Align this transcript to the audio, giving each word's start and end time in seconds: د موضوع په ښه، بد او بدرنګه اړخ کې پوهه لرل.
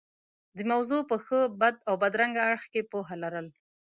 د 0.57 0.59
موضوع 0.71 1.01
په 1.09 1.15
ښه، 1.25 1.39
بد 1.59 1.75
او 1.87 1.95
بدرنګه 2.03 2.41
اړخ 2.49 2.63
کې 2.73 2.81
پوهه 2.91 3.15
لرل. 3.23 3.47